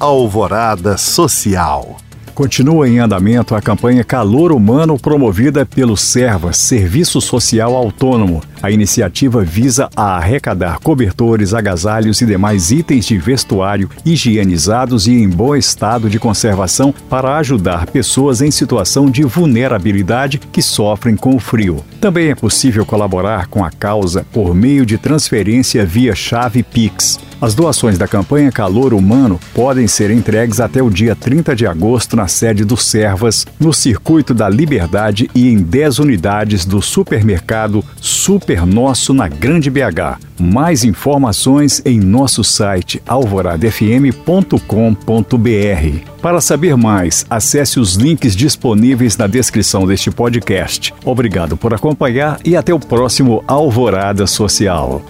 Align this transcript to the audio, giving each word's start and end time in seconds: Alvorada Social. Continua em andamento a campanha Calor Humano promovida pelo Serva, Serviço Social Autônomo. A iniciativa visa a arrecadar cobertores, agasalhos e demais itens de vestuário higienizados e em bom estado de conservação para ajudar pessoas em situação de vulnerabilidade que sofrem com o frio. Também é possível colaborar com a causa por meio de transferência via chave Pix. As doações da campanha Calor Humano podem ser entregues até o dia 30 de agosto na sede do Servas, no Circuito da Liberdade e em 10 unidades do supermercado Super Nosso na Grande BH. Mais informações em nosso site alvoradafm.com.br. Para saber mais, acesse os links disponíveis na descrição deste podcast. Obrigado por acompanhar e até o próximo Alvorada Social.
Alvorada 0.00 0.96
Social. 0.96 1.96
Continua 2.32 2.88
em 2.88 3.00
andamento 3.00 3.56
a 3.56 3.60
campanha 3.60 4.04
Calor 4.04 4.52
Humano 4.52 4.96
promovida 4.96 5.66
pelo 5.66 5.96
Serva, 5.96 6.52
Serviço 6.52 7.20
Social 7.20 7.74
Autônomo. 7.74 8.40
A 8.62 8.70
iniciativa 8.70 9.42
visa 9.42 9.90
a 9.96 10.16
arrecadar 10.18 10.78
cobertores, 10.78 11.52
agasalhos 11.52 12.20
e 12.20 12.26
demais 12.26 12.70
itens 12.70 13.06
de 13.06 13.18
vestuário 13.18 13.90
higienizados 14.06 15.08
e 15.08 15.14
em 15.14 15.28
bom 15.28 15.56
estado 15.56 16.08
de 16.08 16.20
conservação 16.20 16.94
para 17.10 17.36
ajudar 17.38 17.86
pessoas 17.86 18.40
em 18.40 18.52
situação 18.52 19.10
de 19.10 19.24
vulnerabilidade 19.24 20.38
que 20.38 20.62
sofrem 20.62 21.16
com 21.16 21.34
o 21.34 21.40
frio. 21.40 21.84
Também 22.00 22.28
é 22.30 22.36
possível 22.36 22.86
colaborar 22.86 23.48
com 23.48 23.64
a 23.64 23.70
causa 23.72 24.24
por 24.32 24.54
meio 24.54 24.86
de 24.86 24.96
transferência 24.96 25.84
via 25.84 26.14
chave 26.14 26.62
Pix. 26.62 27.18
As 27.40 27.54
doações 27.54 27.96
da 27.96 28.08
campanha 28.08 28.50
Calor 28.50 28.92
Humano 28.92 29.38
podem 29.54 29.86
ser 29.86 30.10
entregues 30.10 30.58
até 30.60 30.82
o 30.82 30.90
dia 30.90 31.14
30 31.14 31.54
de 31.54 31.66
agosto 31.68 32.16
na 32.16 32.26
sede 32.26 32.64
do 32.64 32.76
Servas, 32.76 33.46
no 33.60 33.72
Circuito 33.72 34.34
da 34.34 34.48
Liberdade 34.48 35.30
e 35.34 35.48
em 35.48 35.58
10 35.58 36.00
unidades 36.00 36.64
do 36.64 36.82
supermercado 36.82 37.84
Super 38.00 38.66
Nosso 38.66 39.14
na 39.14 39.28
Grande 39.28 39.70
BH. 39.70 40.18
Mais 40.40 40.82
informações 40.82 41.80
em 41.84 42.00
nosso 42.00 42.42
site 42.42 43.00
alvoradafm.com.br. 43.06 44.58
Para 46.20 46.40
saber 46.40 46.76
mais, 46.76 47.24
acesse 47.30 47.78
os 47.78 47.94
links 47.94 48.34
disponíveis 48.34 49.16
na 49.16 49.28
descrição 49.28 49.86
deste 49.86 50.10
podcast. 50.10 50.92
Obrigado 51.04 51.56
por 51.56 51.72
acompanhar 51.72 52.40
e 52.44 52.56
até 52.56 52.74
o 52.74 52.80
próximo 52.80 53.44
Alvorada 53.46 54.26
Social. 54.26 55.04